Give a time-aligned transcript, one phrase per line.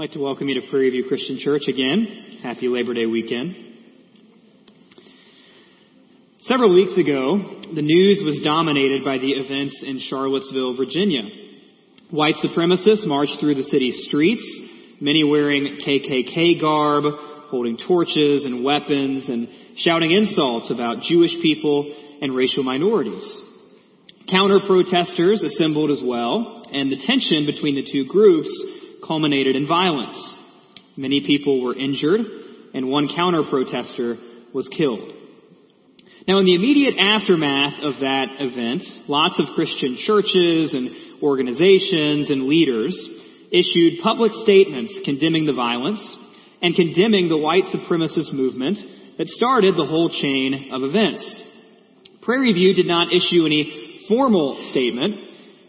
[0.00, 2.38] like to welcome you to Prairie View Christian Church again.
[2.42, 3.54] Happy Labor Day weekend.
[6.48, 7.36] Several weeks ago,
[7.74, 11.20] the news was dominated by the events in Charlottesville, Virginia.
[12.08, 14.40] White supremacists marched through the city's streets,
[15.02, 17.04] many wearing KKK garb,
[17.50, 23.42] holding torches and weapons, and shouting insults about Jewish people and racial minorities.
[24.30, 28.48] Counter protesters assembled as well, and the tension between the two groups
[29.06, 30.16] culminated in violence.
[30.96, 32.20] Many people were injured,
[32.74, 34.16] and one counter protester
[34.52, 35.12] was killed.
[36.28, 42.44] Now, in the immediate aftermath of that event, lots of Christian churches and organizations and
[42.44, 42.94] leaders
[43.50, 46.00] issued public statements condemning the violence
[46.62, 48.78] and condemning the white supremacist movement
[49.18, 51.42] that started the whole chain of events.
[52.22, 55.14] Prairie View did not issue any formal statement.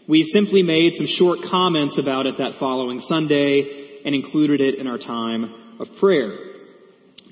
[0.08, 4.86] We simply made some short comments about it that following Sunday and included it in
[4.86, 6.36] our time of prayer.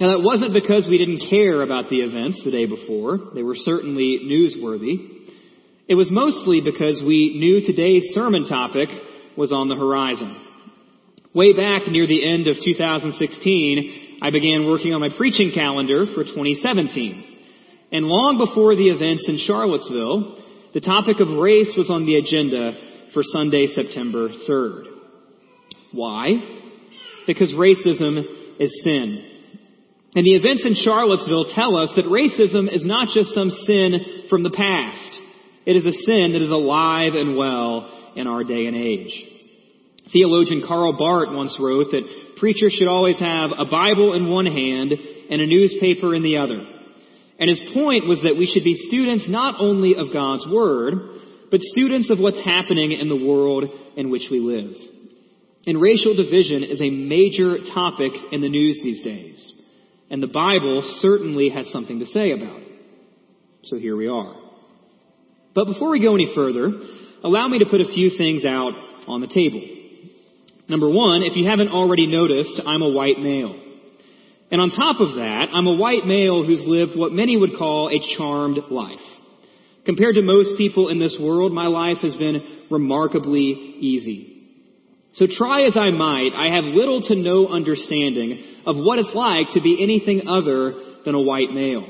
[0.01, 3.19] Now that wasn't because we didn't care about the events the day before.
[3.35, 5.21] They were certainly newsworthy.
[5.89, 8.89] It was mostly because we knew today's sermon topic
[9.37, 10.41] was on the horizon.
[11.35, 16.25] Way back near the end of 2016, I began working on my preaching calendar for
[16.25, 17.25] 2017.
[17.93, 20.40] And long before the events in Charlottesville,
[20.73, 22.73] the topic of race was on the agenda
[23.13, 24.85] for Sunday, September 3rd.
[25.93, 26.35] Why?
[27.27, 28.23] Because racism
[28.61, 29.27] is sin.
[30.15, 34.43] And the events in Charlottesville tell us that racism is not just some sin from
[34.43, 35.19] the past.
[35.67, 39.13] It is a sin that is alive and well in our day and age.
[40.13, 44.93] Theologian Karl Barth once wrote that preachers should always have a Bible in one hand
[44.93, 46.61] and a newspaper in the other.
[47.41, 50.93] And his point was that we should be students not only of God's Word,
[51.51, 53.65] but students of what's happening in the world
[53.97, 54.77] in which we live.
[55.67, 59.53] And racial division is a major topic in the news these days.
[60.11, 62.69] And the Bible certainly has something to say about it.
[63.65, 64.35] So here we are.
[65.55, 66.71] But before we go any further,
[67.25, 68.73] allow me to put a few things out
[69.07, 69.63] on the table.
[70.69, 73.70] Number one, if you haven't already noticed, I'm a white male.
[74.51, 77.89] And on top of that, I'm a white male who's lived what many would call
[77.89, 78.99] a charmed life.
[79.87, 84.31] Compared to most people in this world, my life has been remarkably easy.
[85.15, 89.53] So try as I might, I have little to no understanding of what it's like
[89.53, 90.75] to be anything other
[91.05, 91.87] than a white male.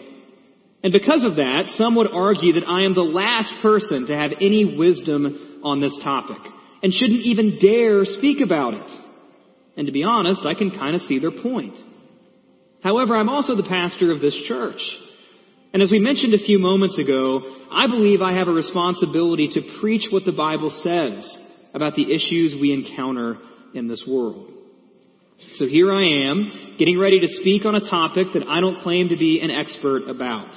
[0.82, 4.32] And because of that, some would argue that I am the last person to have
[4.40, 6.40] any wisdom on this topic
[6.82, 8.90] and shouldn't even dare speak about it.
[9.76, 11.76] And to be honest, I can kind of see their point.
[12.82, 14.80] However, I'm also the pastor of this church.
[15.72, 19.78] And as we mentioned a few moments ago, I believe I have a responsibility to
[19.80, 21.38] preach what the Bible says
[21.74, 23.36] about the issues we encounter
[23.74, 24.50] in this world.
[25.54, 29.08] So here I am, getting ready to speak on a topic that I don't claim
[29.08, 30.54] to be an expert about.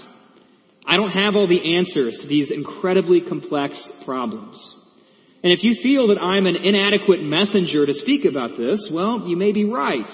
[0.86, 4.58] I don't have all the answers to these incredibly complex problems.
[5.44, 9.38] And if you feel that I'm an inadequate messenger to speak about this, well, you
[9.38, 10.06] may be right.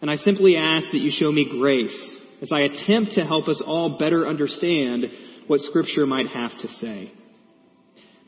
[0.00, 3.62] And I simply ask that you show me grace as I attempt to help us
[3.64, 5.06] all better understand
[5.46, 7.12] what Scripture might have to say.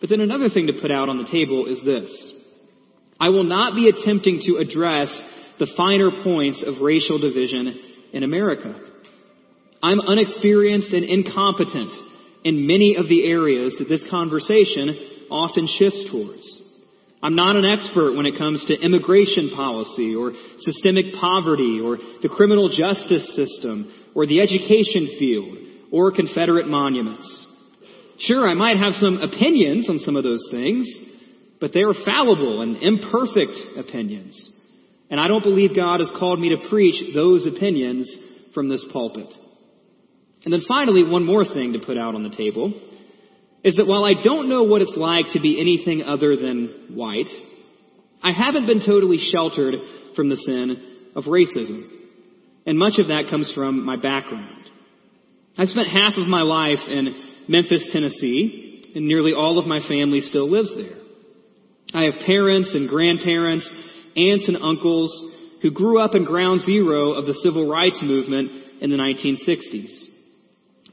[0.01, 2.33] But then another thing to put out on the table is this.
[3.21, 5.09] I will not be attempting to address
[5.59, 7.79] the finer points of racial division
[8.13, 8.75] in America.
[9.83, 11.93] I'm unexperienced and incompetent
[12.45, 16.61] in many of the areas that this conversation often shifts towards.
[17.23, 22.29] I'm not an expert when it comes to immigration policy or systemic poverty or the
[22.29, 25.59] criminal justice system or the education field
[25.93, 27.47] or Confederate monuments.
[28.21, 30.91] Sure, I might have some opinions on some of those things,
[31.61, 34.49] but they are fallible and imperfect opinions.
[35.11, 38.11] And I don't believe God has called me to preach those opinions
[38.55, 39.29] from this pulpit.
[40.45, 42.73] And then finally, one more thing to put out on the table
[43.63, 47.29] is that while I don't know what it's like to be anything other than white,
[48.23, 49.75] I haven't been totally sheltered
[50.17, 51.89] from the sin of racism.
[52.67, 54.65] And much of that comes from my background.
[55.59, 60.21] I spent half of my life in Memphis, Tennessee, and nearly all of my family
[60.21, 60.99] still lives there.
[61.93, 63.69] I have parents and grandparents,
[64.17, 65.33] aunts and uncles
[65.63, 68.51] who grew up in ground zero of the civil rights movement
[68.81, 70.05] in the 1960s.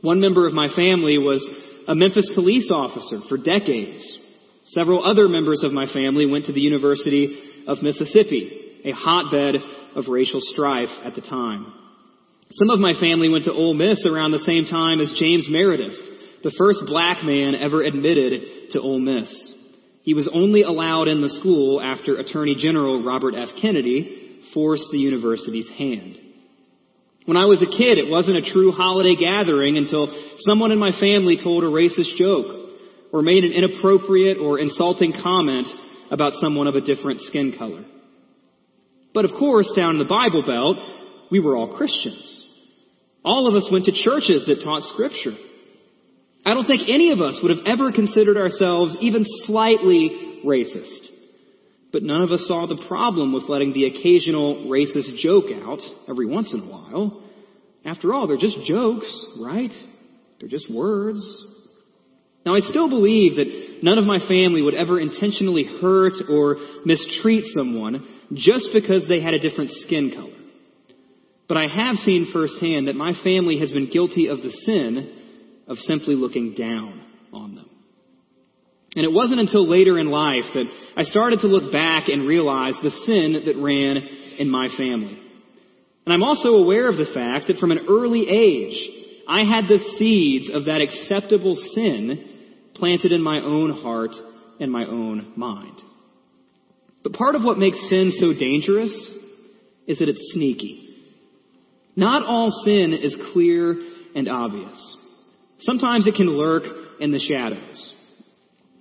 [0.02, 1.48] One member of my family was
[1.88, 4.04] a Memphis police officer for decades.
[4.66, 9.56] Several other members of my family went to the University of Mississippi, a hotbed
[9.96, 11.74] of racial strife at the time.
[12.52, 15.98] Some of my family went to Ole Miss around the same time as James Meredith,
[16.44, 19.34] the first black man ever admitted to Ole Miss.
[20.04, 23.50] He was only allowed in the school after Attorney General Robert F.
[23.62, 26.18] Kennedy forced the university's hand.
[27.28, 30.08] When I was a kid, it wasn't a true holiday gathering until
[30.48, 32.72] someone in my family told a racist joke
[33.12, 35.68] or made an inappropriate or insulting comment
[36.10, 37.84] about someone of a different skin color.
[39.14, 40.78] But of course, down in the Bible Belt,
[41.30, 42.46] we were all Christians.
[43.26, 45.36] All of us went to churches that taught Scripture.
[46.46, 51.10] I don't think any of us would have ever considered ourselves even slightly racist.
[51.92, 55.80] But none of us saw the problem with letting the occasional racist joke out
[56.10, 57.24] every once in a while.
[57.86, 59.72] After all, they're just jokes, right?
[60.40, 61.22] They're just words.
[62.46, 67.44] Now, I still believe that none of my family would ever intentionally hurt or mistreat
[67.54, 70.32] someone just because they had a different skin color.
[71.48, 75.78] But I have seen firsthand that my family has been guilty of the sin of
[75.78, 77.04] simply looking down
[77.34, 77.67] on them.
[78.98, 80.66] And it wasn't until later in life that
[80.98, 83.98] I started to look back and realize the sin that ran
[84.40, 85.22] in my family.
[86.04, 88.76] And I'm also aware of the fact that from an early age,
[89.28, 94.16] I had the seeds of that acceptable sin planted in my own heart
[94.60, 95.80] and my own mind.
[97.04, 98.92] But part of what makes sin so dangerous
[99.86, 100.90] is that it's sneaky.
[101.96, 103.76] Not all sin is clear
[104.16, 104.98] and obvious.
[105.60, 106.64] Sometimes it can lurk
[107.00, 107.94] in the shadows.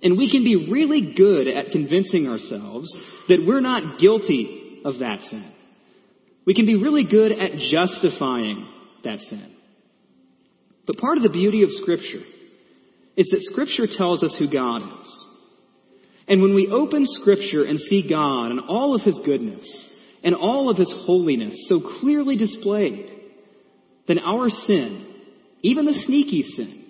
[0.01, 2.95] And we can be really good at convincing ourselves
[3.29, 5.51] that we're not guilty of that sin.
[6.45, 8.67] We can be really good at justifying
[9.03, 9.53] that sin.
[10.85, 12.23] But part of the beauty of Scripture
[13.17, 15.25] is that Scripture tells us who God is.
[16.27, 19.85] And when we open Scripture and see God and all of His goodness
[20.23, 23.11] and all of His holiness so clearly displayed,
[24.07, 25.07] then our sin,
[25.61, 26.85] even the sneaky sin,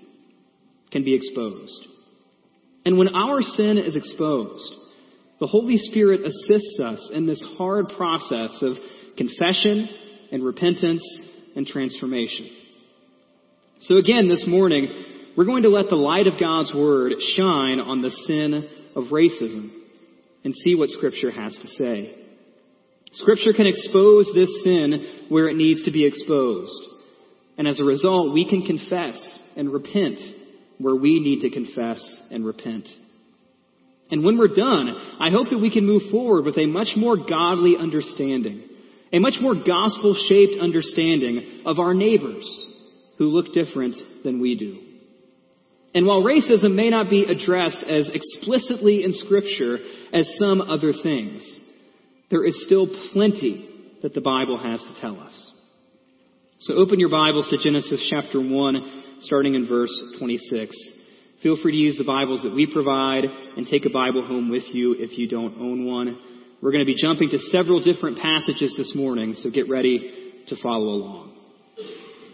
[0.92, 1.88] can be exposed.
[2.88, 4.74] And when our sin is exposed,
[5.42, 8.78] the Holy Spirit assists us in this hard process of
[9.18, 9.90] confession
[10.32, 11.04] and repentance
[11.58, 12.50] and transformation.
[13.82, 14.88] So again, this morning,
[15.36, 19.70] we're going to let the light of God's Word shine on the sin of racism
[20.46, 22.16] and see what Scripture has to say.
[23.12, 26.82] Scripture can expose this sin where it needs to be exposed.
[27.58, 29.22] And as a result, we can confess
[29.58, 30.20] and repent
[30.78, 32.88] where we need to confess and repent.
[34.10, 37.18] And when we're done, I hope that we can move forward with a much more
[37.18, 38.64] godly understanding,
[39.12, 42.66] a much more gospel shaped understanding of our neighbors
[43.18, 44.80] who look different than we do.
[45.94, 49.80] And while racism may not be addressed as explicitly in Scripture
[50.14, 51.60] as some other things,
[52.30, 53.68] there is still plenty
[54.04, 55.52] that the Bible has to tell us.
[56.60, 60.76] So open your Bibles to Genesis chapter 1, starting in verse 26.
[61.44, 64.64] Feel free to use the Bibles that we provide and take a Bible home with
[64.74, 66.18] you if you don't own one.
[66.62, 70.56] We're going to be jumping to several different passages this morning, so get ready to
[70.62, 71.36] follow along.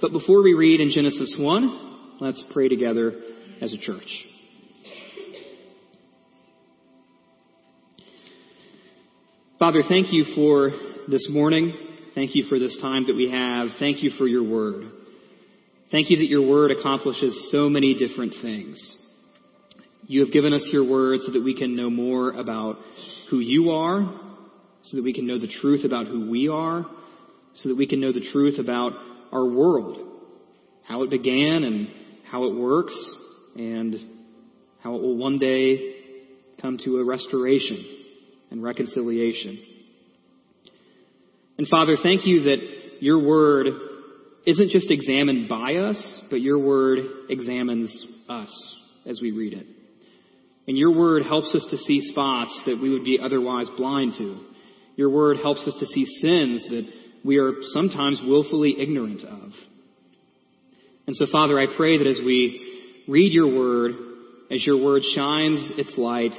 [0.01, 3.13] But before we read in Genesis 1, let's pray together
[3.61, 4.25] as a church.
[9.59, 10.71] Father, thank you for
[11.09, 11.73] this morning.
[12.15, 13.67] Thank you for this time that we have.
[13.79, 14.91] Thank you for your word.
[15.91, 18.95] Thank you that your word accomplishes so many different things.
[20.07, 22.77] You have given us your word so that we can know more about
[23.29, 24.19] who you are,
[24.83, 26.85] so that we can know the truth about who we are,
[27.55, 28.93] so that we can know the truth about
[29.31, 29.97] our world,
[30.87, 31.87] how it began and
[32.29, 32.97] how it works,
[33.55, 33.95] and
[34.81, 35.95] how it will one day
[36.61, 37.85] come to a restoration
[38.51, 39.59] and reconciliation.
[41.57, 42.57] And Father, thank you that
[42.99, 43.67] your word
[44.45, 49.65] isn't just examined by us, but your word examines us as we read it.
[50.67, 54.39] And your word helps us to see spots that we would be otherwise blind to.
[54.95, 56.83] Your word helps us to see sins that
[57.25, 59.51] we are sometimes willfully ignorant of.
[61.07, 63.91] And so, Father, I pray that as we read your word,
[64.51, 66.33] as your word shines its light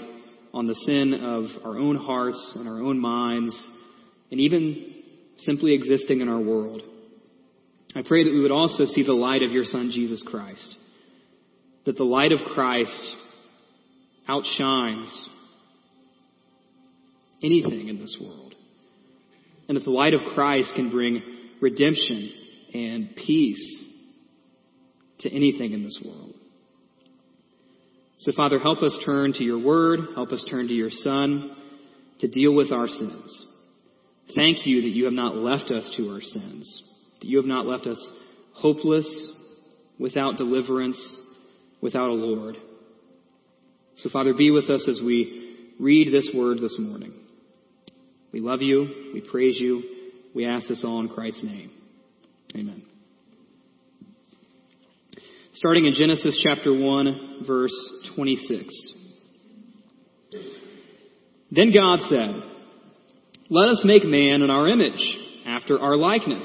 [0.54, 3.60] on the sin of our own hearts and our own minds,
[4.30, 4.94] and even
[5.38, 6.82] simply existing in our world.
[7.94, 10.76] I pray that we would also see the light of your Son, Jesus Christ.
[11.86, 13.00] That the light of Christ
[14.28, 15.26] outshines
[17.42, 18.54] anything in this world.
[19.68, 21.22] And that the light of Christ can bring
[21.60, 22.32] redemption
[22.74, 23.84] and peace
[25.20, 26.34] to anything in this world.
[28.18, 30.00] So, Father, help us turn to your word.
[30.14, 31.54] Help us turn to your Son
[32.20, 33.46] to deal with our sins.
[34.34, 36.82] Thank you that you have not left us to our sins,
[37.24, 38.04] that you have not left us
[38.52, 39.28] hopeless,
[39.98, 41.18] without deliverance,
[41.80, 42.56] without a Lord.
[43.96, 47.14] So, Father, be with us as we read this word this morning.
[48.30, 49.12] We love you.
[49.14, 49.82] We praise you.
[50.34, 51.70] We ask this all in Christ's name.
[52.54, 52.82] Amen.
[55.52, 58.92] Starting in Genesis chapter 1, verse 26.
[61.50, 62.30] Then God said,
[63.48, 65.16] Let us make man in our image,
[65.46, 66.44] after our likeness,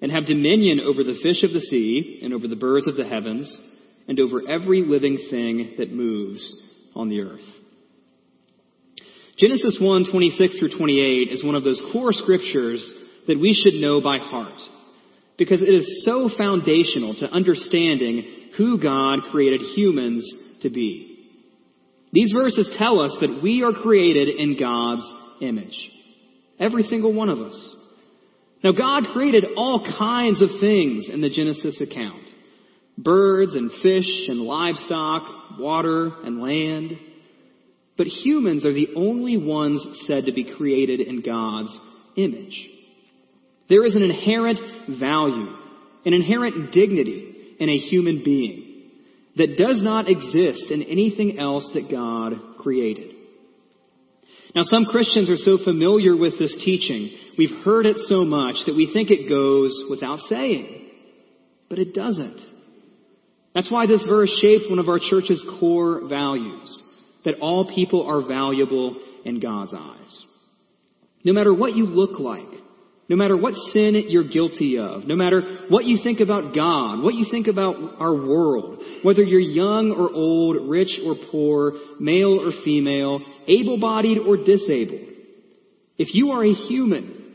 [0.00, 3.04] and have dominion over the fish of the sea, and over the birds of the
[3.04, 3.60] heavens,
[4.06, 6.54] and over every living thing that moves
[6.94, 7.44] on the earth.
[9.38, 12.92] Genesis 1, 26 through 28 is one of those core scriptures
[13.26, 14.60] that we should know by heart,
[15.36, 20.28] because it is so foundational to understanding who God created humans
[20.62, 21.28] to be.
[22.12, 25.04] These verses tell us that we are created in God's
[25.40, 25.78] image.
[26.58, 27.70] Every single one of us.
[28.62, 32.24] Now God created all kinds of things in the Genesis account.
[32.96, 36.98] Birds and fish and livestock, water and land.
[37.96, 41.78] But humans are the only ones said to be created in God's
[42.16, 42.68] image.
[43.68, 44.58] There is an inherent
[44.98, 45.54] value,
[46.04, 48.64] an inherent dignity in a human being
[49.36, 53.14] that does not exist in anything else that God created.
[54.54, 58.74] Now, some Christians are so familiar with this teaching, we've heard it so much that
[58.74, 60.90] we think it goes without saying.
[61.68, 62.40] But it doesn't.
[63.54, 66.82] That's why this verse shaped one of our church's core values
[67.24, 70.22] that all people are valuable in God's eyes.
[71.24, 72.46] No matter what you look like,
[73.08, 77.14] no matter what sin you're guilty of, no matter what you think about God, what
[77.14, 82.52] you think about our world, whether you're young or old, rich or poor, male or
[82.64, 85.08] female, able-bodied or disabled,
[85.96, 87.34] if you are a human,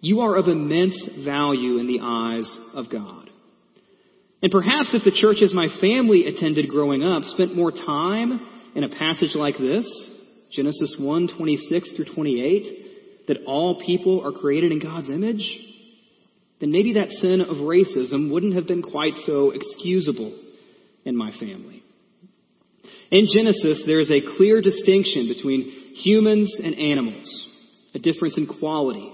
[0.00, 3.28] you are of immense value in the eyes of God.
[4.42, 8.40] And perhaps if the churches my family attended growing up spent more time
[8.74, 9.86] in a passage like this,
[10.50, 12.83] Genesis 1, 26 through 28,
[13.28, 15.58] that all people are created in God's image,
[16.60, 20.38] then maybe that sin of racism wouldn't have been quite so excusable
[21.04, 21.82] in my family.
[23.10, 27.48] In Genesis, there is a clear distinction between humans and animals,
[27.94, 29.12] a difference in quality.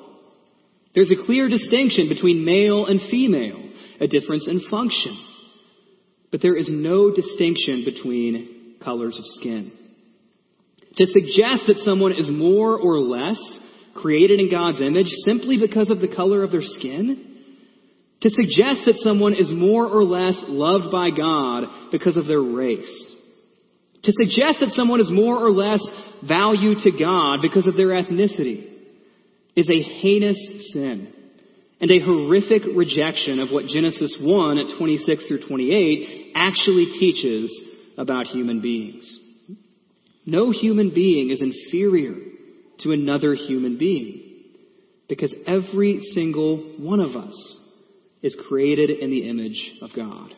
[0.95, 5.19] There's a clear distinction between male and female, a difference in function.
[6.31, 9.73] But there is no distinction between colors of skin.
[10.97, 13.41] To suggest that someone is more or less
[13.95, 17.27] created in God's image simply because of the color of their skin?
[18.23, 23.11] To suggest that someone is more or less loved by God because of their race?
[24.05, 25.81] To suggest that someone is more or less
[26.27, 28.67] valued to God because of their ethnicity
[29.57, 30.39] is a heinous
[30.73, 31.13] sin
[31.81, 37.59] and a horrific rejection of what Genesis 1 at 26 through 28 actually teaches
[37.97, 39.19] about human beings.
[40.27, 42.30] No human being is inferior
[42.81, 44.27] to another human being.
[45.09, 47.59] Because every single one of us
[48.23, 50.35] is created in the image of God.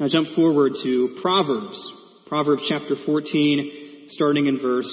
[0.00, 1.92] Now jump forward to Proverbs.
[2.26, 4.92] Proverbs chapter 14, starting in verse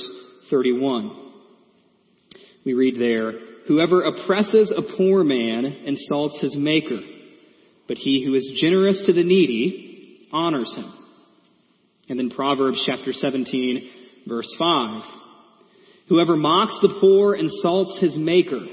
[0.49, 1.31] 31.
[2.65, 3.33] We read there,
[3.67, 6.99] Whoever oppresses a poor man insults his maker,
[7.87, 10.93] but he who is generous to the needy honors him.
[12.09, 13.89] And then Proverbs chapter 17,
[14.27, 15.01] verse 5.
[16.09, 18.65] Whoever mocks the poor insults his maker.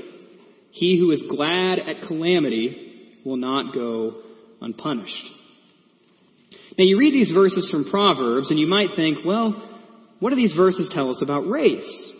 [0.72, 4.22] He who is glad at calamity will not go
[4.60, 5.26] unpunished.
[6.78, 9.68] Now you read these verses from Proverbs and you might think, well,
[10.20, 12.10] what do these verses tell us about race?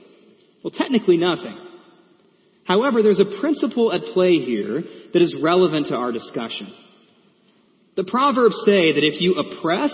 [0.63, 1.59] Well, technically nothing.
[2.65, 6.73] However, there's a principle at play here that is relevant to our discussion.
[7.97, 9.93] The Proverbs say that if you oppress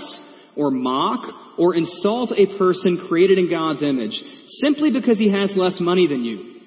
[0.56, 1.20] or mock
[1.58, 4.20] or insult a person created in God's image
[4.62, 6.60] simply because he has less money than you,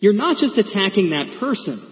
[0.00, 1.84] you're not just attacking that person.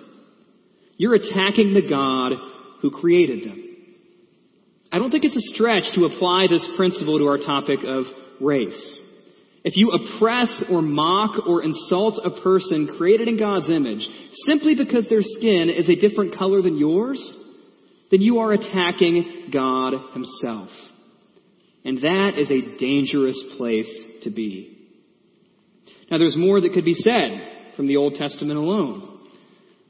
[0.97, 2.33] You're attacking the God
[2.81, 3.63] who created them.
[4.93, 8.05] I don't think it's a stretch to apply this principle to our topic of
[8.41, 8.99] race.
[9.65, 14.09] If you oppress or mock or insult a person created in God's image
[14.47, 17.21] simply because their skin is a different color than yours,
[18.13, 20.69] then you are attacking God Himself.
[21.87, 23.89] And that is a dangerous place
[24.25, 24.77] to be.
[26.11, 29.21] Now there's more that could be said from the Old Testament alone.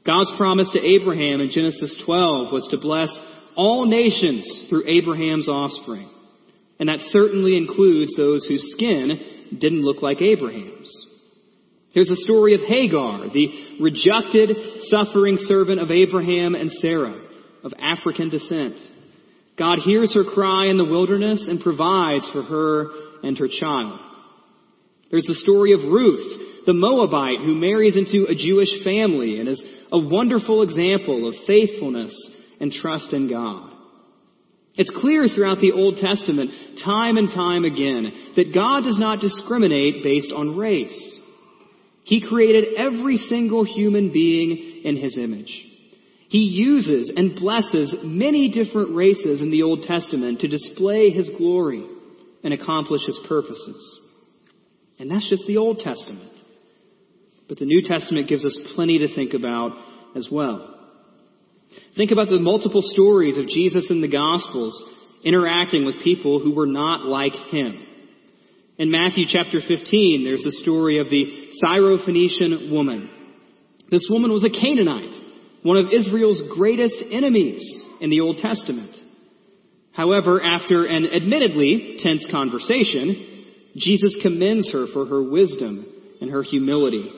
[0.05, 3.09] God's promise to Abraham in Genesis 12 was to bless
[3.55, 6.07] all nations through Abraham's offspring.
[6.79, 10.93] And that certainly includes those whose skin didn't look like Abraham's.
[11.93, 14.55] Here's the story of Hagar, the rejected,
[14.91, 17.19] suffering servant of Abraham and Sarah,
[17.63, 18.75] of African descent.
[19.57, 22.89] God hears her cry in the wilderness and provides for her
[23.23, 23.99] and her child.
[25.09, 29.63] There's the story of Ruth, the Moabite who marries into a Jewish family and is
[29.91, 32.13] a wonderful example of faithfulness
[32.59, 33.71] and trust in God.
[34.75, 36.51] It's clear throughout the Old Testament,
[36.83, 41.17] time and time again, that God does not discriminate based on race.
[42.03, 45.66] He created every single human being in His image.
[46.29, 51.85] He uses and blesses many different races in the Old Testament to display His glory
[52.43, 53.99] and accomplish His purposes.
[54.99, 56.31] And that's just the Old Testament.
[57.47, 59.71] But the New Testament gives us plenty to think about
[60.15, 60.75] as well.
[61.95, 64.81] Think about the multiple stories of Jesus in the Gospels
[65.23, 67.83] interacting with people who were not like him.
[68.77, 73.09] In Matthew chapter 15, there's the story of the Syrophoenician woman.
[73.89, 75.15] This woman was a Canaanite,
[75.67, 77.61] one of Israel's greatest enemies
[77.99, 78.95] in the Old Testament.
[79.91, 83.43] However, after an admittedly tense conversation,
[83.75, 85.85] Jesus commends her for her wisdom
[86.21, 87.11] and her humility.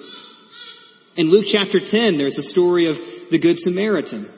[1.16, 2.96] In Luke chapter 10, there's a story of
[3.30, 4.32] the Good Samaritan.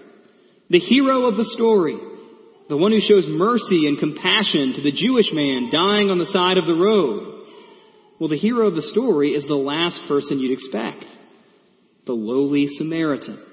[0.70, 1.98] The hero of the story,
[2.68, 6.58] the one who shows mercy and compassion to the Jewish man dying on the side
[6.58, 7.46] of the road.
[8.20, 11.06] Well, the hero of the story is the last person you'd expect.
[12.08, 13.46] The lowly Samaritan.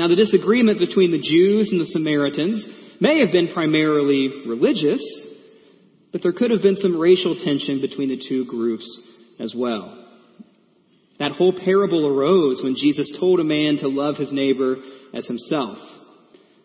[0.00, 2.66] Now the disagreement between the Jews and the Samaritans
[3.02, 5.04] may have been primarily religious,
[6.10, 9.00] but there could have been some racial tension between the two groups
[9.38, 10.02] as well.
[11.18, 14.76] That whole parable arose when Jesus told a man to love his neighbor
[15.12, 15.76] as himself.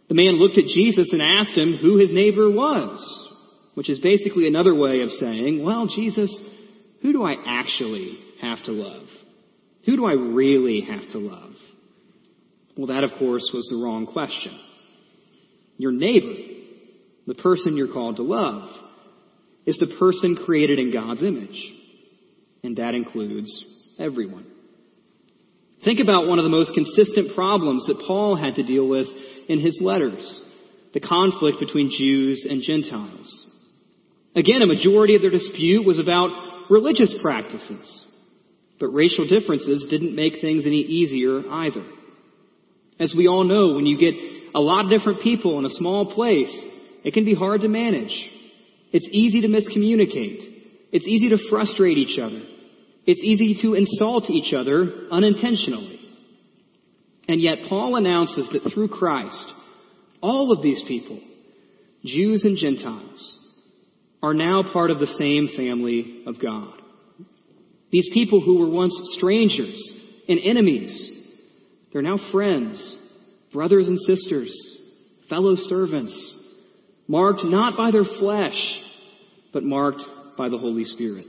[0.08, 2.98] The man looked at Jesus and asked him who his neighbor was,
[3.74, 6.34] which is basically another way of saying, well, Jesus,
[7.02, 9.08] who do I actually have to love?
[9.86, 11.52] Who do I really have to love?
[12.78, 14.60] Well, that, of course, was the wrong question.
[15.78, 16.34] Your neighbor,
[17.28, 18.70] the person you're called to love,
[19.66, 21.74] is the person created in God's image.
[22.64, 23.52] And that includes
[24.00, 24.46] everyone.
[25.84, 29.08] Think about one of the most consistent problems that Paul had to deal with
[29.48, 30.44] in his letters
[30.94, 33.46] the conflict between Jews and Gentiles.
[34.36, 36.32] Again, a majority of their dispute was about
[36.70, 38.06] religious practices,
[38.80, 41.86] but racial differences didn't make things any easier either.
[43.00, 44.14] As we all know, when you get
[44.54, 46.56] a lot of different people in a small place,
[47.04, 48.32] it can be hard to manage.
[48.92, 50.54] It's easy to miscommunicate.
[50.92, 52.42] It's easy to frustrate each other.
[53.06, 56.00] It's easy to insult each other unintentionally.
[57.28, 59.46] And yet Paul announces that through Christ,
[60.22, 61.20] all of these people,
[62.04, 63.34] Jews and Gentiles,
[64.24, 66.74] are now part of the same family of God.
[67.92, 69.94] These people who were once strangers
[70.28, 71.12] and enemies,
[71.96, 72.98] they're now friends,
[73.54, 74.54] brothers and sisters,
[75.30, 76.36] fellow servants,
[77.08, 78.82] marked not by their flesh,
[79.54, 80.02] but marked
[80.38, 81.28] by the Holy Spirit.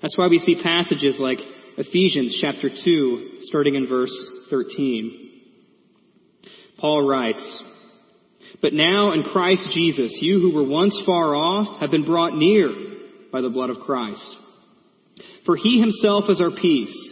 [0.00, 1.40] That's why we see passages like
[1.76, 4.16] Ephesians chapter 2, starting in verse
[4.48, 5.42] 13.
[6.78, 7.62] Paul writes,
[8.62, 12.70] But now in Christ Jesus, you who were once far off have been brought near
[13.30, 14.36] by the blood of Christ.
[15.44, 17.11] For he himself is our peace,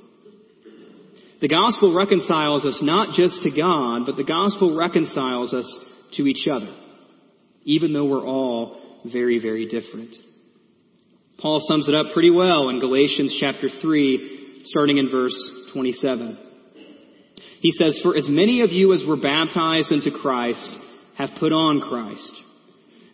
[1.41, 5.79] The gospel reconciles us not just to God, but the gospel reconciles us
[6.13, 6.71] to each other,
[7.63, 10.15] even though we're all very, very different.
[11.39, 15.35] Paul sums it up pretty well in Galatians chapter 3, starting in verse
[15.73, 16.37] 27.
[17.61, 20.75] He says, For as many of you as were baptized into Christ
[21.17, 22.33] have put on Christ.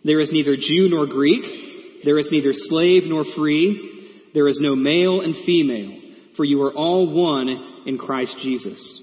[0.04, 4.76] There is neither Jew nor Greek, there is neither slave nor free, there is no
[4.76, 5.98] male and female,
[6.36, 9.00] for you are all one in Christ Jesus.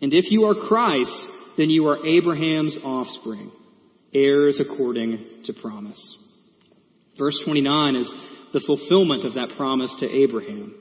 [0.00, 1.10] And if you are Christ,
[1.58, 3.50] then you are Abraham's offspring,
[4.14, 6.18] heirs according to promise.
[7.18, 8.14] Verse 29 is
[8.52, 10.76] the fulfillment of that promise to Abraham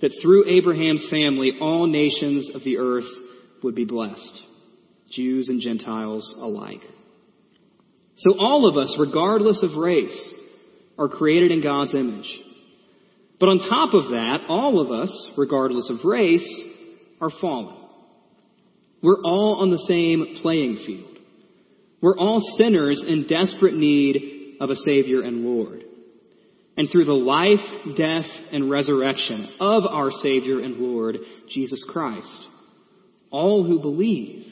[0.00, 3.04] that through Abraham's family, all nations of the earth
[3.62, 4.42] would be blessed,
[5.10, 6.80] Jews and Gentiles alike.
[8.16, 10.18] So all of us, regardless of race,
[10.98, 12.38] are created in God's image.
[13.40, 16.46] But on top of that, all of us, regardless of race,
[17.20, 17.76] are fallen.
[19.02, 21.18] We're all on the same playing field.
[22.02, 25.84] We're all sinners in desperate need of a Savior and Lord.
[26.76, 31.16] And through the life, death, and resurrection of our Savior and Lord,
[31.48, 32.46] Jesus Christ,
[33.30, 34.46] all who believe,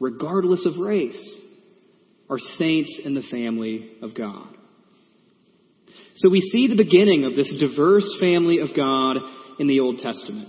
[0.00, 1.36] regardless of race,
[2.30, 4.57] are saints in the family of God.
[6.18, 9.18] So we see the beginning of this diverse family of God
[9.60, 10.48] in the Old Testament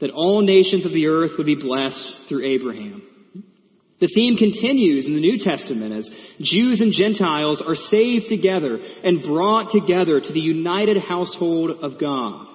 [0.00, 3.02] that all nations of the earth would be blessed through Abraham.
[4.00, 9.22] The theme continues in the New Testament as Jews and Gentiles are saved together and
[9.22, 12.46] brought together to the united household of God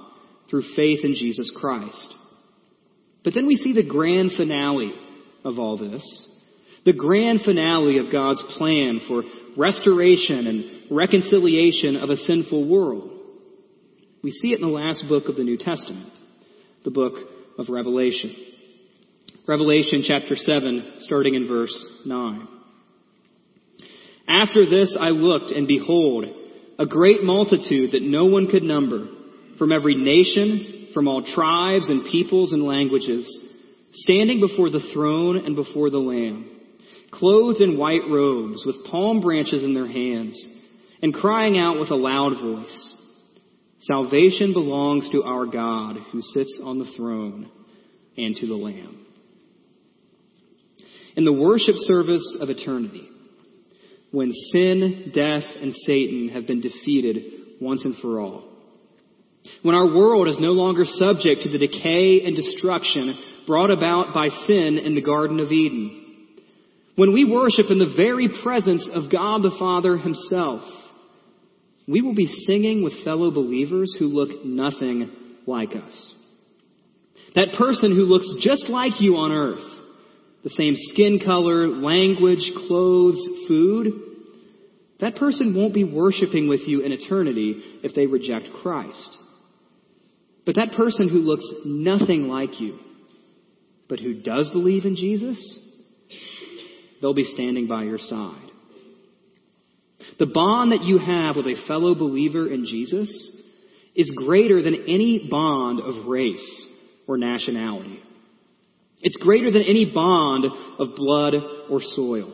[0.49, 2.13] through faith in Jesus Christ.
[3.23, 4.93] But then we see the grand finale
[5.45, 6.27] of all this.
[6.85, 9.23] The grand finale of God's plan for
[9.57, 13.11] restoration and reconciliation of a sinful world.
[14.23, 16.09] We see it in the last book of the New Testament,
[16.85, 17.13] the book
[17.57, 18.35] of Revelation.
[19.47, 22.47] Revelation chapter 7, starting in verse 9.
[24.27, 26.25] After this I looked, and behold,
[26.79, 29.07] a great multitude that no one could number,
[29.59, 33.27] from every nation, from all tribes and peoples and languages,
[33.91, 36.49] standing before the throne and before the Lamb,
[37.11, 40.41] clothed in white robes, with palm branches in their hands,
[41.03, 42.93] and crying out with a loud voice,
[43.81, 47.51] Salvation belongs to our God who sits on the throne
[48.15, 49.05] and to the Lamb.
[51.17, 53.09] In the worship service of eternity,
[54.11, 58.45] when sin, death, and Satan have been defeated once and for all,
[59.61, 64.29] when our world is no longer subject to the decay and destruction brought about by
[64.47, 65.99] sin in the Garden of Eden,
[66.95, 70.61] when we worship in the very presence of God the Father Himself,
[71.87, 75.11] we will be singing with fellow believers who look nothing
[75.45, 76.13] like us.
[77.35, 79.63] That person who looks just like you on earth,
[80.43, 83.87] the same skin color, language, clothes, food,
[84.99, 89.17] that person won't be worshiping with you in eternity if they reject Christ.
[90.45, 92.77] But that person who looks nothing like you,
[93.89, 95.59] but who does believe in Jesus,
[97.01, 98.52] they'll be standing by your side.
[100.19, 103.09] The bond that you have with a fellow believer in Jesus
[103.95, 106.45] is greater than any bond of race
[107.07, 107.99] or nationality.
[109.01, 110.45] It's greater than any bond
[110.79, 111.35] of blood
[111.69, 112.33] or soil.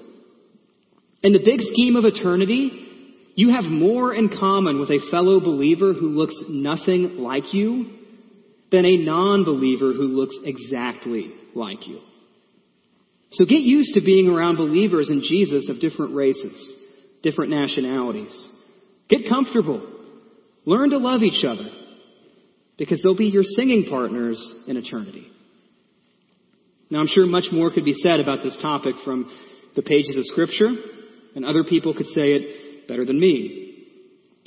[1.23, 2.87] In the big scheme of eternity,
[3.35, 7.97] you have more in common with a fellow believer who looks nothing like you
[8.71, 11.99] than a non-believer who looks exactly like you.
[13.31, 16.75] So get used to being around believers in Jesus of different races,
[17.23, 18.47] different nationalities.
[19.09, 19.85] Get comfortable.
[20.65, 21.69] Learn to love each other
[22.77, 25.27] because they'll be your singing partners in eternity.
[26.89, 29.31] Now I'm sure much more could be said about this topic from
[29.75, 30.71] the pages of scripture
[31.35, 33.85] and other people could say it better than me.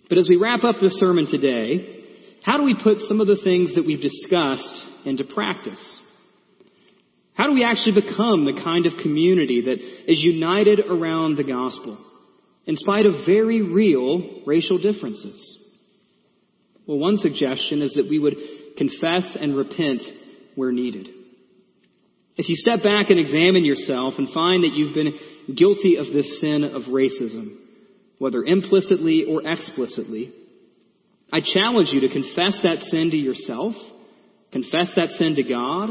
[0.09, 2.01] But as we wrap up this sermon today,
[2.43, 6.01] how do we put some of the things that we've discussed into practice?
[7.35, 9.79] How do we actually become the kind of community that
[10.11, 11.99] is united around the gospel
[12.67, 15.59] in spite of very real racial differences?
[16.87, 18.37] Well, one suggestion is that we would
[18.77, 20.03] confess and repent
[20.55, 21.09] where needed.
[22.37, 25.19] If you step back and examine yourself and find that you've been
[25.55, 27.57] guilty of this sin of racism,
[28.19, 30.33] whether implicitly or explicitly,
[31.33, 33.75] I challenge you to confess that sin to yourself,
[34.53, 35.91] confess that sin to God,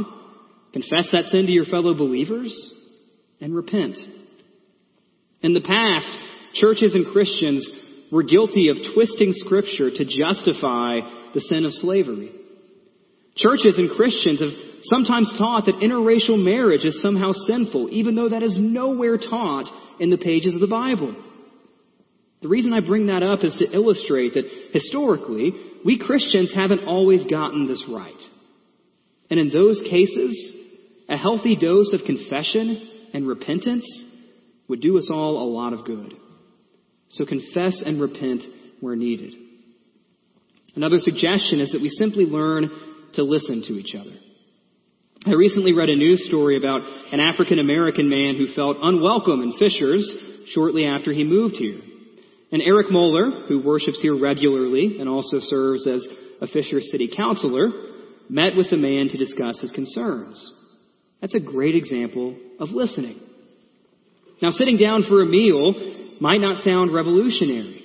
[0.73, 2.53] confess that sin to your fellow believers,
[3.39, 3.97] and repent.
[5.41, 6.11] In the past,
[6.53, 7.69] churches and Christians
[8.11, 10.99] were guilty of twisting scripture to justify
[11.33, 12.31] the sin of slavery.
[13.35, 14.49] Churches and Christians have
[14.83, 20.09] sometimes taught that interracial marriage is somehow sinful, even though that is nowhere taught in
[20.09, 21.15] the pages of the Bible.
[22.41, 25.53] The reason I bring that up is to illustrate that historically,
[25.85, 28.13] we Christians haven't always gotten this right.
[29.29, 30.51] And in those cases,
[31.07, 33.85] a healthy dose of confession and repentance
[34.67, 36.15] would do us all a lot of good.
[37.11, 38.43] So confess and repent
[38.79, 39.33] where needed.
[40.75, 42.69] Another suggestion is that we simply learn
[43.15, 44.15] to listen to each other.
[45.25, 49.51] I recently read a news story about an African American man who felt unwelcome in
[49.59, 50.09] Fishers
[50.47, 51.79] shortly after he moved here.
[52.51, 56.07] And Eric Moeller, who worships here regularly and also serves as
[56.41, 57.69] a Fisher City Councilor,
[58.29, 60.51] met with the man to discuss his concerns.
[61.19, 63.19] That's a great example of listening.
[64.41, 67.83] Now, sitting down for a meal might not sound revolutionary,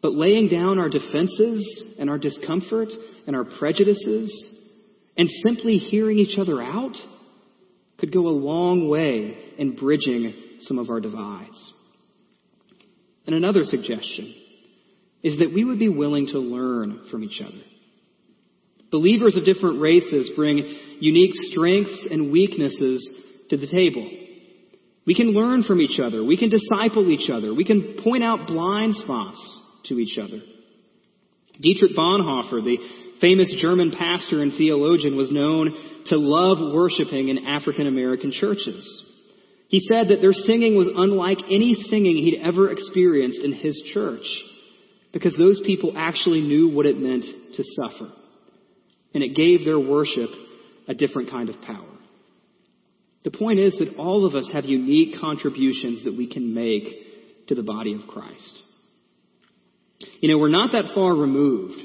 [0.00, 2.88] but laying down our defenses and our discomfort
[3.26, 4.46] and our prejudices
[5.16, 6.96] and simply hearing each other out
[7.98, 11.72] could go a long way in bridging some of our divides.
[13.26, 14.36] And another suggestion
[15.24, 17.62] is that we would be willing to learn from each other.
[18.92, 20.58] Believers of different races bring
[21.00, 23.10] unique strengths and weaknesses
[23.50, 24.08] to the table.
[25.06, 26.24] We can learn from each other.
[26.24, 27.52] We can disciple each other.
[27.52, 30.40] We can point out blind spots to each other.
[31.60, 32.78] Dietrich Bonhoeffer, the
[33.20, 35.74] famous German pastor and theologian, was known
[36.06, 39.04] to love worshiping in African American churches.
[39.68, 44.26] He said that their singing was unlike any singing he'd ever experienced in his church
[45.12, 47.24] because those people actually knew what it meant
[47.56, 48.12] to suffer
[49.14, 50.30] and it gave their worship
[50.88, 51.91] a different kind of power.
[53.24, 57.54] The point is that all of us have unique contributions that we can make to
[57.54, 58.58] the body of Christ.
[60.20, 61.80] You know, we're not that far removed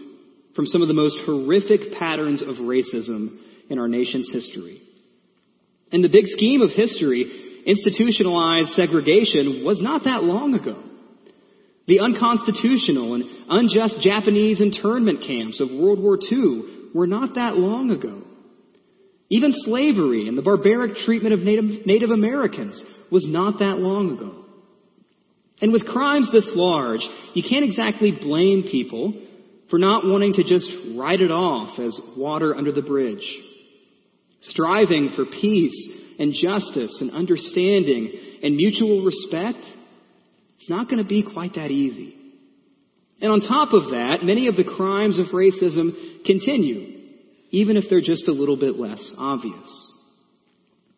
[0.56, 3.38] from some of the most horrific patterns of racism
[3.70, 4.82] in our nation's history.
[5.92, 10.84] In the big scheme of history, institutionalized segregation was not that long ago.
[11.88, 17.92] The unconstitutional and unjust Japanese internment camps of World War II were not that long
[17.92, 18.24] ago.
[19.30, 24.46] Even slavery and the barbaric treatment of Native, Native Americans was not that long ago.
[25.62, 27.02] And with crimes this large,
[27.34, 29.14] you can't exactly blame people
[29.70, 33.26] for not wanting to just write it off as water under the bridge.
[34.42, 38.14] Striving for peace and justice and understanding
[38.44, 39.66] and mutual respect,
[40.60, 42.16] it's not going to be quite that easy.
[43.20, 46.97] And on top of that, many of the crimes of racism continue,
[47.52, 49.86] even if they're just a little bit less obvious.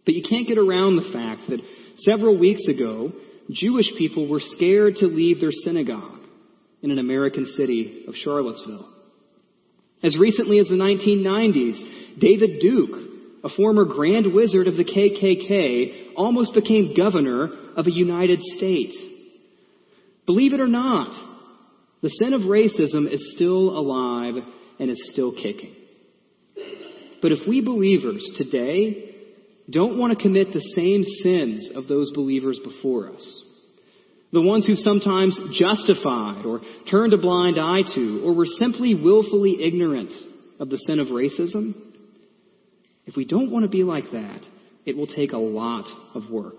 [0.06, 1.60] But you can't get around the fact that
[2.00, 3.12] several weeks ago,
[3.52, 6.22] Jewish people were scared to leave their synagogue
[6.82, 8.90] in an American city of Charlottesville.
[10.02, 13.10] As recently as the 1990s, David Duke,
[13.44, 18.94] a former grand wizard of the KKK, almost became governor of a United State.
[20.26, 21.12] Believe it or not,
[22.02, 24.36] the sin of racism is still alive
[24.80, 25.76] and is still kicking.
[27.22, 29.16] But if we believers today
[29.70, 33.44] don't want to commit the same sins of those believers before us,
[34.32, 39.64] the ones who sometimes justified or turned a blind eye to or were simply willfully
[39.64, 40.12] ignorant
[40.60, 41.74] of the sin of racism,
[43.06, 44.42] if we don't want to be like that,
[44.86, 46.56] it will take a lot of work.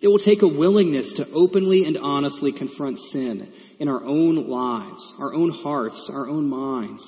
[0.00, 5.12] It will take a willingness to openly and honestly confront sin in our own lives,
[5.18, 7.02] our own hearts, our own minds,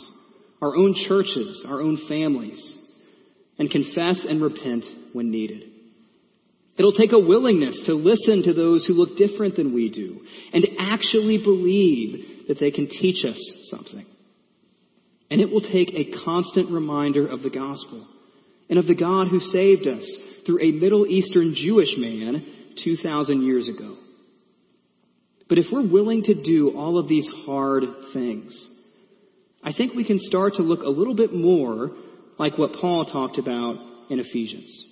[0.61, 2.77] our own churches, our own families,
[3.59, 5.65] and confess and repent when needed.
[6.77, 10.21] It'll take a willingness to listen to those who look different than we do
[10.53, 13.39] and actually believe that they can teach us
[13.71, 14.07] something.
[15.31, 18.07] And it will take a constant reminder of the gospel
[18.69, 20.11] and of the God who saved us
[20.47, 22.47] through a Middle Eastern Jewish man
[22.83, 23.97] 2,000 years ago.
[25.49, 28.70] But if we're willing to do all of these hard things,
[29.63, 31.91] I think we can start to look a little bit more
[32.39, 33.77] like what Paul talked about
[34.09, 34.85] in Ephesians.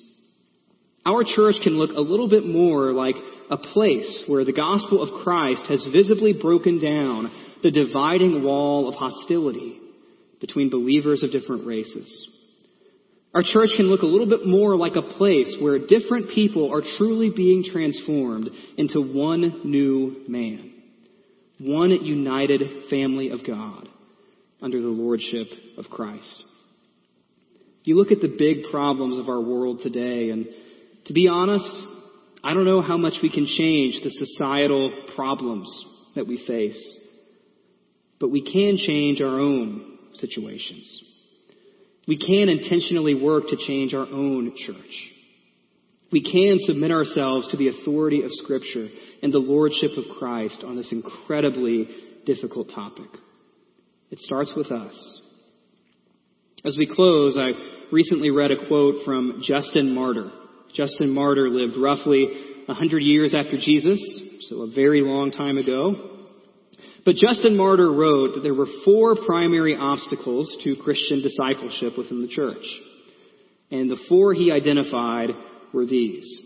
[1.06, 3.16] Our church can look a little bit more like
[3.50, 7.30] a place where the gospel of Christ has visibly broken down
[7.62, 9.80] the dividing wall of hostility
[10.40, 12.28] between believers of different races.
[13.34, 16.82] Our church can look a little bit more like a place where different people are
[16.98, 20.72] truly being transformed into one new man.
[21.58, 23.88] One united family of God
[24.60, 26.42] under the lordship of Christ.
[27.84, 30.46] You look at the big problems of our world today, and
[31.06, 31.70] to be honest,
[32.44, 36.96] I don't know how much we can change the societal problems that we face.
[38.20, 41.02] But we can change our own situations.
[42.06, 45.08] We can intentionally work to change our own church.
[46.10, 48.88] We can submit ourselves to the authority of Scripture
[49.22, 51.88] and the Lordship of Christ on this incredibly
[52.24, 53.08] difficult topic.
[54.10, 55.20] It starts with us.
[56.64, 57.52] As we close, I
[57.92, 60.30] recently read a quote from Justin Martyr.
[60.74, 62.26] Justin Martyr lived roughly
[62.66, 64.00] 100 years after Jesus,
[64.48, 66.24] so a very long time ago.
[67.04, 72.28] But Justin Martyr wrote that there were four primary obstacles to Christian discipleship within the
[72.28, 72.64] church.
[73.70, 75.30] And the four he identified
[75.72, 76.40] were these.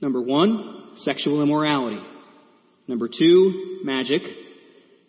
[0.00, 2.02] Number one, sexual immorality.
[2.88, 4.22] Number two, magic.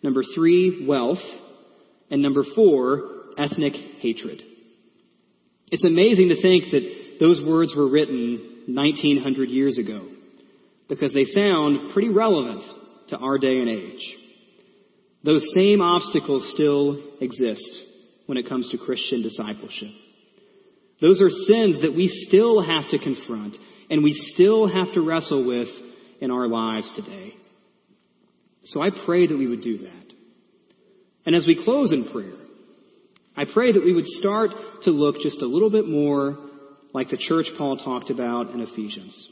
[0.02, 1.18] Number three, wealth.
[2.10, 4.42] And number four, ethnic hatred.
[5.70, 10.08] It's amazing to think that those words were written 1900 years ago.
[10.86, 12.62] because they sound pretty relevant
[13.08, 14.16] to our day and age.
[15.24, 17.66] Those same obstacles still exist
[18.26, 19.88] when it comes to Christian discipleship.
[21.00, 23.56] Those are sins that we still have to confront
[23.90, 25.68] and we still have to wrestle with
[26.20, 27.34] in our lives today.
[28.64, 30.03] So I pray that we would do that.
[31.26, 32.34] And as we close in prayer,
[33.36, 34.50] I pray that we would start
[34.82, 36.38] to look just a little bit more
[36.92, 39.28] like the church Paul talked about in Ephesians,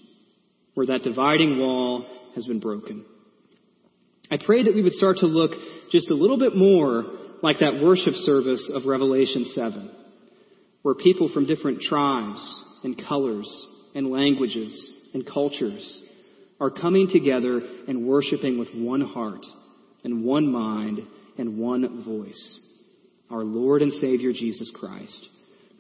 [0.75, 3.05] where that dividing wall has been broken.
[4.31, 5.53] I pray that we would start to look
[5.91, 7.05] just a little bit more
[7.43, 9.91] like that worship service of Revelation 7,
[10.83, 13.49] where people from different tribes and colors
[13.95, 16.03] and languages and cultures
[16.59, 19.45] are coming together and worshiping with one heart
[20.03, 21.01] and one mind
[21.39, 22.59] and one voice.
[23.31, 25.29] Our Lord and Savior Jesus Christ,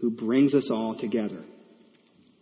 [0.00, 1.42] who brings us all together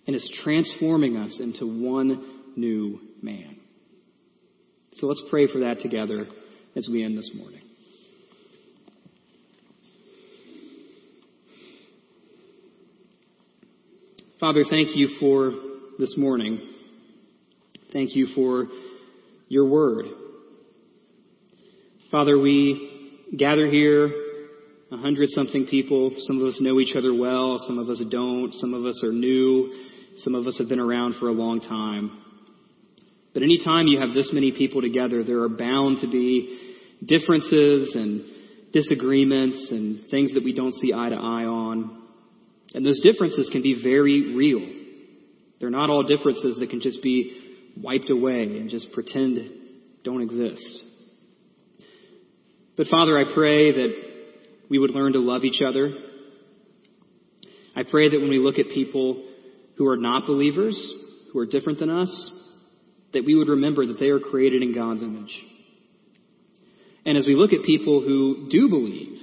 [0.06, 3.56] and is transforming us into one new man.
[4.94, 6.26] So let's pray for that together
[6.76, 7.60] as we end this morning.
[14.40, 15.52] Father, thank you for
[15.98, 16.60] this morning.
[17.92, 18.68] Thank you for
[19.48, 20.06] your word.
[22.10, 22.89] Father, we
[23.36, 24.10] gather here,
[24.92, 26.12] a hundred something people.
[26.18, 29.12] Some of us know each other well, some of us don't, some of us are
[29.12, 29.72] new,
[30.16, 32.22] some of us have been around for a long time.
[33.32, 38.24] But anytime you have this many people together, there are bound to be differences and
[38.72, 42.02] disagreements and things that we don't see eye to eye on.
[42.74, 44.68] And those differences can be very real.
[45.60, 49.50] They're not all differences that can just be wiped away and just pretend
[50.02, 50.64] don't exist.
[52.76, 53.92] But Father, I pray that
[54.68, 55.92] we would learn to love each other.
[57.76, 59.26] I pray that when we look at people
[59.76, 60.76] who are not believers,
[61.32, 62.30] who are different than us,
[63.12, 65.34] that we would remember that they are created in God's image.
[67.04, 69.18] And as we look at people who do believe,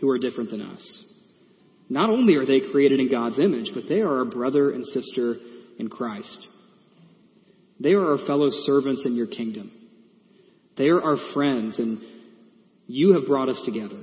[0.00, 1.02] who are different than us,
[1.88, 5.36] not only are they created in God's image, but they are our brother and sister
[5.78, 6.46] in Christ.
[7.80, 9.72] They are our fellow servants in your kingdom.
[10.76, 12.00] They are our friends, and
[12.90, 14.02] you have brought us together.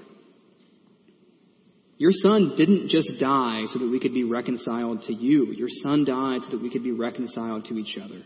[1.97, 5.47] Your son didn't just die so that we could be reconciled to you.
[5.53, 8.21] Your son died so that we could be reconciled to each other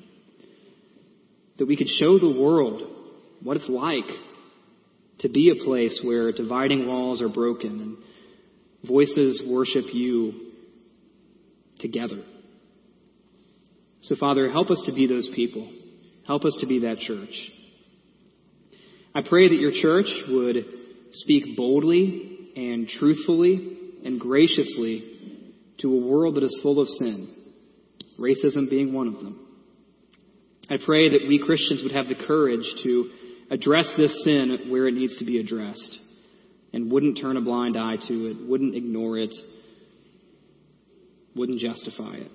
[1.61, 2.81] that we could show the world
[3.43, 4.09] what it's like
[5.19, 10.33] to be a place where dividing walls are broken and voices worship you
[11.77, 12.23] together.
[14.01, 15.71] So, Father, help us to be those people.
[16.25, 17.51] Help us to be that church.
[19.13, 20.55] I pray that your church would
[21.11, 27.29] speak boldly and truthfully and graciously to a world that is full of sin,
[28.19, 29.47] racism being one of them.
[30.69, 33.09] I pray that we Christians would have the courage to
[33.49, 35.97] address this sin where it needs to be addressed
[36.71, 39.35] and wouldn't turn a blind eye to it, wouldn't ignore it,
[41.35, 42.31] wouldn't justify it.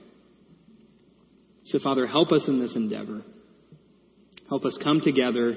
[1.65, 3.23] So, Father, help us in this endeavor.
[4.49, 5.57] Help us come together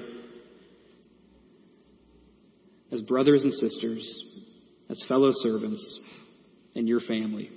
[2.92, 4.24] as brothers and sisters,
[4.88, 6.00] as fellow servants
[6.74, 7.50] in your family,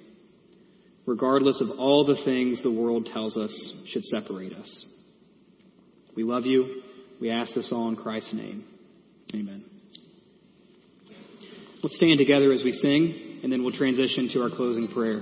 [1.06, 4.86] regardless of all the things the world tells us should separate us.
[6.16, 6.82] We love you.
[7.20, 8.66] We ask this all in Christ's name.
[9.34, 9.66] Amen.
[11.82, 15.22] Let's stand together as we sing, and then we'll transition to our closing prayer.